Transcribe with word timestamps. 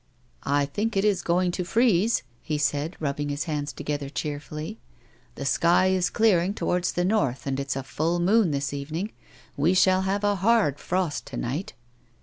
"I 0.61 0.65
think 0.65 0.97
it 0.97 1.05
is 1.05 1.21
going 1.21 1.51
to 1.51 1.63
freeze," 1.63 2.23
he 2.41 2.57
said, 2.57 2.97
rubbing 2.99 3.29
his 3.29 3.43
hands 3.43 3.71
together 3.71 4.09
cheerfully. 4.09 4.79
"The 5.35 5.45
sky 5.45 5.89
is 5.89 6.09
clearing 6.09 6.55
towards 6.55 6.93
the 6.93 7.05
north, 7.05 7.45
and 7.45 7.59
it's 7.59 7.75
a 7.75 7.83
full 7.83 8.19
moon 8.19 8.49
this 8.49 8.73
evening. 8.73 9.11
We 9.55 9.75
shall 9.75 10.01
have 10.01 10.23
a 10.23 10.37
hard 10.37 10.79
frost 10.79 11.27
to 11.27 11.37
night." 11.37 11.73